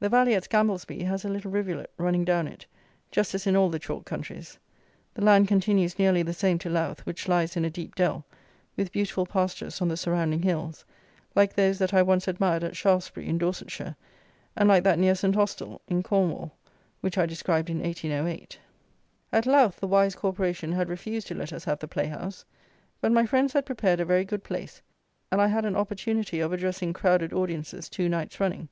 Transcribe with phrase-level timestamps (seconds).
[0.00, 2.64] The valley at Scamblesby has a little rivulet running down it,
[3.10, 4.58] just as in all the chalk countries.
[5.12, 8.24] The land continues nearly the same to Louth, which lies in a deep dell,
[8.78, 10.86] with beautiful pastures on the surrounding hills,
[11.34, 13.94] like those that I once admired at Shaftesbury, in Dorsetshire,
[14.56, 15.36] and like that near St.
[15.36, 16.50] Austle, in Cornwall,
[17.02, 18.58] which I described in 1808.
[19.34, 22.42] At Louth the wise corporation had refused to let us have the playhouse;
[23.02, 24.80] but my friends had prepared a very good place;
[25.30, 28.70] and I had an opportunity of addressing crowded audiences two nights running.